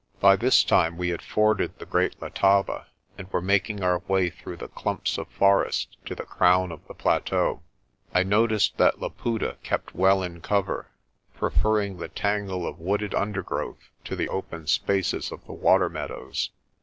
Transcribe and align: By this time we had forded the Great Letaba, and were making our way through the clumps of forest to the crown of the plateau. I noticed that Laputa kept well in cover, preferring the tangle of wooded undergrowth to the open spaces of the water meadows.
By 0.19 0.35
this 0.35 0.63
time 0.63 0.97
we 0.97 1.09
had 1.09 1.21
forded 1.21 1.77
the 1.77 1.85
Great 1.85 2.19
Letaba, 2.19 2.87
and 3.19 3.31
were 3.31 3.39
making 3.39 3.83
our 3.83 3.99
way 4.07 4.31
through 4.31 4.57
the 4.57 4.67
clumps 4.67 5.19
of 5.19 5.27
forest 5.27 5.95
to 6.05 6.15
the 6.15 6.23
crown 6.23 6.71
of 6.71 6.79
the 6.87 6.95
plateau. 6.95 7.61
I 8.11 8.23
noticed 8.23 8.77
that 8.77 8.99
Laputa 8.99 9.57
kept 9.61 9.93
well 9.93 10.23
in 10.23 10.41
cover, 10.41 10.87
preferring 11.35 11.97
the 11.97 12.07
tangle 12.09 12.65
of 12.65 12.79
wooded 12.79 13.13
undergrowth 13.13 13.91
to 14.05 14.15
the 14.15 14.27
open 14.27 14.65
spaces 14.65 15.31
of 15.31 15.45
the 15.45 15.53
water 15.53 15.87
meadows. 15.87 16.49